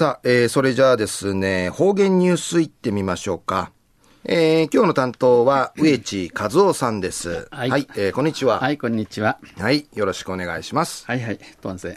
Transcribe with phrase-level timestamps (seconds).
[0.00, 3.70] さあ、えー、それじゃあですね、方言ニュースいってみましょうか。
[4.24, 7.48] えー、今日の担当は植地和夫さんです。
[7.50, 8.60] はい、はい、えー、こんにちは。
[8.60, 9.38] はい、こんにちは。
[9.58, 11.04] はい、よろしくお願いします。
[11.04, 11.90] はいはい、どうぞ。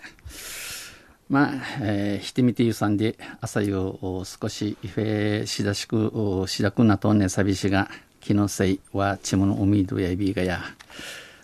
[1.30, 7.90] まあ、えー、ひてみてゆさんで、朝夕を少し、いフしだしく、しだくなとんねさびしが、
[8.20, 10.60] 気のせいは、ちむの海どやびがや、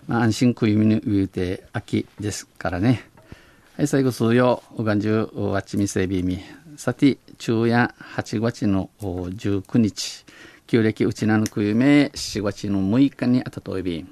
[0.08, 3.10] まあ、安心食いみぬ言うて、秋ですからね。
[3.80, 6.40] はい、最後数曜、おがんじゅう、わちみせびみ。
[6.76, 10.26] さて、昼夜8月の19日、
[10.68, 14.06] 旧暦うちなぬくゆめ4月の6日にあたといび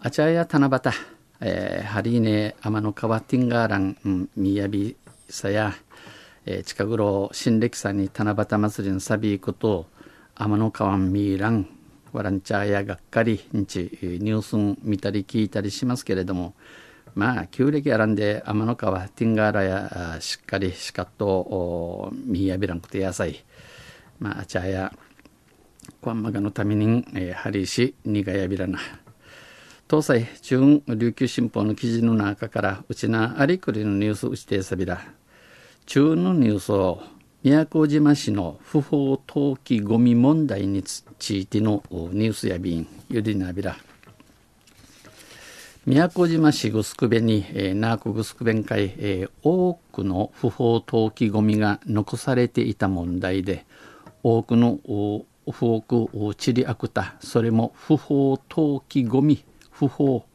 [0.00, 0.92] あちゃや七夕、
[1.40, 4.98] えー、ハリーネ天の川ティンガーラン、みやび
[5.30, 5.72] さや、
[6.44, 9.86] えー、近頃新暦さに七夕祭りのサビーこと
[10.34, 11.66] 天の川ミーラン
[12.12, 16.52] ワランチャーやがっかりんちニュースン見たり聞いたりしますけれども
[17.18, 23.44] まあ旧暦やらんで天の川ティンガーラやしっかりしかっとみやびらんくて野菜
[24.20, 24.92] まああちゃや
[26.00, 28.78] こんまがのために、えー、ハリー氏にがやびらな。
[29.90, 35.00] 東西中琉球新報の記事の中からうちなありくりのニュースうちてさびら。
[35.86, 37.02] 中のニュースを
[37.42, 43.76] 宮古島市の不法投棄ゴミ問題についてのニュースやびんゆりなびら。
[45.88, 53.64] 宮古島市グスクベに、えー、ナークグスクベン会、えー、多くの不法投棄ゴミが残されていた問題で
[54.22, 54.80] 多くの
[55.50, 60.26] 不法チリアクタそれも不法投棄ゴミ不法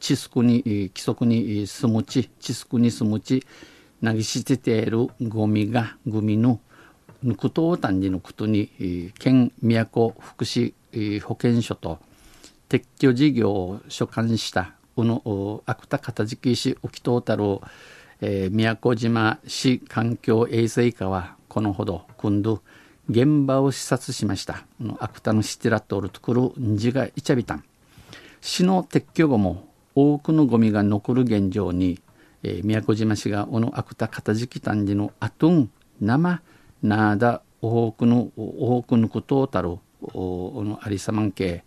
[0.00, 3.46] 地区に規則に住むち地区に住むち
[4.02, 6.58] 投げ捨てているゴミがゴミの
[7.22, 10.74] ぬくとうたんじのことに県都福祉
[11.22, 12.00] 保健所と
[12.68, 17.62] 撤去事業を所管したこの芥田片敷市沖東太郎、
[18.20, 22.60] えー、宮古島市環境衛生課はこのほど今度
[23.08, 24.66] 現場を視察しました。
[24.98, 27.64] アクタのシティラトールとくるんじがいちゃびたん。
[28.42, 31.98] 市の撤去後も多くのゴミが残る現状に、
[32.42, 35.70] えー、宮古島市がおのアクタ片付きたんじのあとん
[36.02, 36.42] 生
[36.82, 41.64] なだ多くの多くのことをたるおのありさまんけ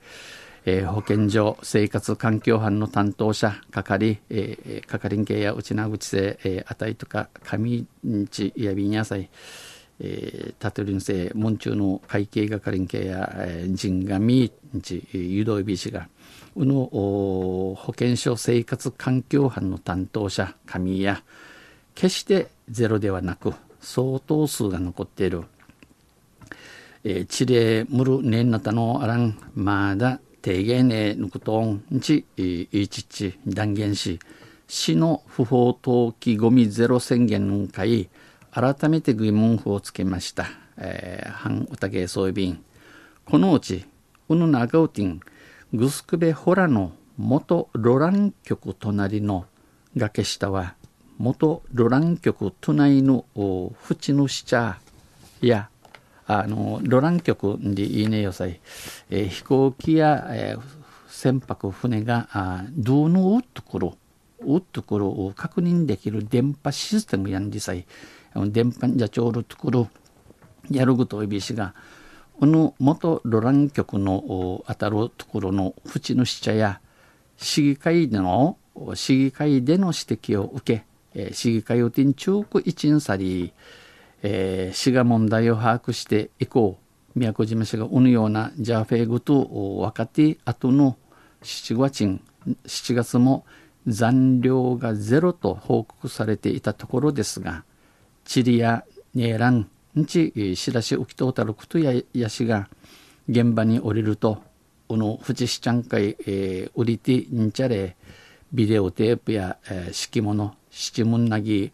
[0.65, 7.85] えー、保健所生活環境班の担当者係、えー、係んけや内名口せ、えー、あたいとか上
[8.29, 9.29] 地やびんやさい
[9.99, 16.07] えー、タトリンセ門中の会計係んけや、えー、人がみんち誘導ビ氏が
[16.55, 21.23] うの保健所生活環境班の担当者神や
[21.95, 25.43] 決してゼロではなく相当数が残っている、
[27.03, 34.19] えー、地霊むる年なたのあらんまだ低減ねぬくとんちいちち断言し
[34.67, 38.09] 市の不法投棄ゴミゼロ宣言の会
[38.51, 40.45] 改めて疑問符をつけました。
[40.77, 42.63] えー、反歌芸装備員。
[43.25, 43.85] このうち、
[44.29, 45.21] うぬながうてん、
[45.73, 49.45] グスクベホラの元ロラン局隣の
[49.97, 50.75] 崖下は、
[51.17, 54.79] 元ロラン局隣の縁の下
[55.41, 55.69] や、
[56.27, 58.59] あの、ロラン局でいいねよさい、
[59.09, 60.61] えー、飛行機や、えー、
[61.07, 63.97] 船舶船が、あどのうところ、
[64.45, 67.85] うところを確認できる電波システムやんじさい、
[68.47, 69.89] 電波じゃちょうるところ
[70.71, 71.73] やるぐといびしが
[72.39, 76.81] この元ロラン局の当たるところの縁の下や
[77.37, 78.57] 市議会での
[78.95, 83.53] 市議会での指摘を受け、え、市議会を天中区一員さり、
[84.23, 86.77] えー、市が問題を把握して以降
[87.15, 90.97] 宮古島市がうぬようなジャーフェーグと分かって後の
[91.43, 92.19] 7月
[92.65, 93.45] 7月も
[93.85, 97.63] 残量がゼロと報告されていたところですが
[98.25, 99.69] チリやネーラン
[99.99, 102.69] んちしらし浮きとうたることややしが
[103.29, 104.41] 現場に降りると
[104.87, 107.95] この富士ちゃん会、えー、売りてんちゃれ
[108.51, 111.71] ビデオテープや、えー、敷物七文なぎ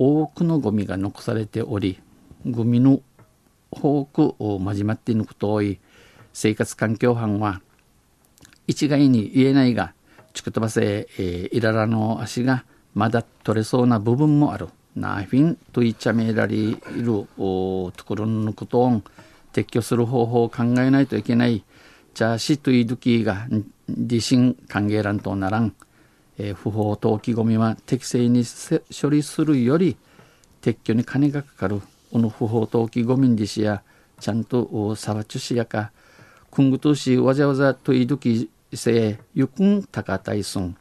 [0.00, 2.00] 多くのゴミが残されており
[2.46, 3.00] ゴミの
[3.70, 5.78] 多くを交わっていることをい
[6.32, 7.60] 生活環境班は
[8.66, 9.92] 一概に言えないが
[10.32, 12.64] ちくとばせ、えー、いららの足が
[12.94, 14.68] まだ取れそうな部分もある。
[14.96, 19.02] ナーフィンといっちゃめられるところのことを
[19.52, 21.62] 撤去する方法を考えないといけない。
[22.14, 23.46] じゃあしといどきが
[23.88, 25.74] 自身歓迎欄とならん。
[26.42, 28.44] えー、不法投棄ゴミは適正に
[28.90, 29.96] 処理するより
[30.62, 31.82] 撤去に金がかかる。
[32.10, 33.82] この不法投棄ゴミにしや
[34.20, 35.92] ちゃんとさばちゅしやか。
[36.50, 40.76] くんぐとしわざわざといどきせゆくんたかたいすん。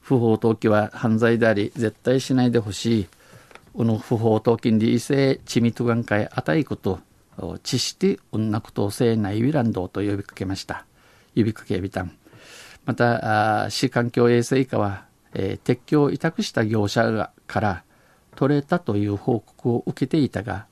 [0.00, 3.08] 不法投棄は犯罪であり絶対しないでほしい
[3.74, 7.00] うぬ不法投金で異性ちみとがんかいあたいこと
[7.62, 10.84] 知してうんなことせないウィランドと呼びかけました
[11.34, 12.12] 呼びかけびたん
[12.86, 17.84] また市環境衛生課は、えー、撤去を委託した業者から
[18.36, 20.66] 取れたという報告を受けていたが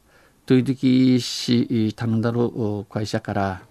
[0.46, 2.50] トゥイドキ市頼んだる
[2.88, 3.62] 会社から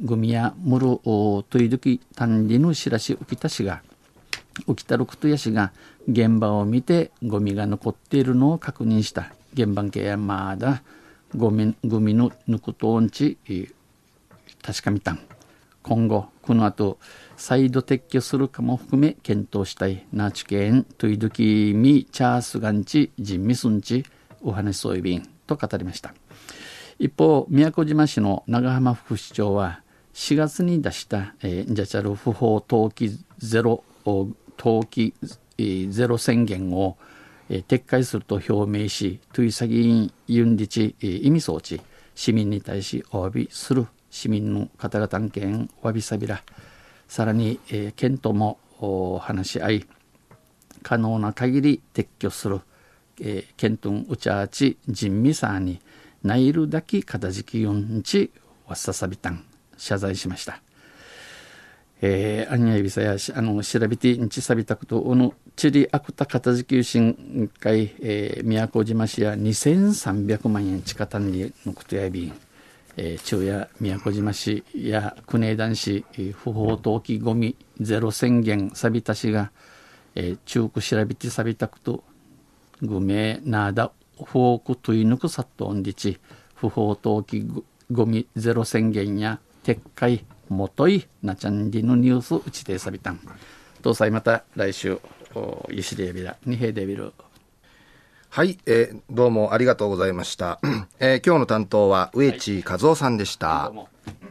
[0.00, 3.82] グミやムルトゥイドキ単理の知らし浮田氏が
[4.66, 5.72] 浮田ることやしが
[6.08, 9.32] 現場を見てゴミが残っているのを確認した。
[9.54, 10.82] 現場系やまだ
[11.36, 13.36] ゴミゴミの抜くとんち
[14.62, 15.20] 確かめたん。
[15.82, 16.98] 今後この後
[17.36, 20.06] 再度撤去するかも含め検討したい。
[20.12, 24.04] ナーチケントゥイドキミチャースガンチジンミスンチ
[24.42, 26.14] お話そういびんと語りました。
[26.98, 29.82] 一方宮古島市の長浜副市長は
[30.14, 35.14] 4月に出した、えー、ジャチャル不法投棄ゼロ投棄
[35.90, 36.96] ゼロ宣言を、
[37.48, 41.80] えー、撤回すると表明しトゥイサギンユンリチ意味装置
[42.14, 46.42] 市民に対しお詫びする市民の方々案件わびさびら。
[47.08, 48.58] さらに、えー、県とも
[49.20, 49.86] 話し合い
[50.82, 52.60] 可能な限り撤去する、
[53.20, 55.80] えー、県とんうちあち人味さに
[56.22, 58.30] ないるだけかたじきよんち
[58.66, 59.44] わっささびたん。
[59.76, 60.60] 謝罪しました。
[62.02, 72.32] えー、アニャイビサやあの調べてんちさびたことおのチリアクタ片付け審会、えー、宮古島市や2300万円地下単位のことやびん。
[72.96, 79.50] えー、昼夜宮古島市や国枝市不法投棄ごみゼロ宣言さびたしが、
[80.14, 82.04] えー、中区調べてさびたくと
[82.80, 86.18] ぐめなだフォークといぬくさっとんりち
[86.54, 93.20] 不法投棄ごみゼロ宣言や撤回もといなちゃんりのニュースうちでさびたん。
[93.82, 95.00] 搭載また来週、
[95.70, 97.12] ゆしでビラ、にへでビル。
[98.34, 100.58] はい、えー、どうもありがとうございました。
[100.98, 103.68] えー、今日の担当は植地和夫さんでした。
[103.68, 104.21] はい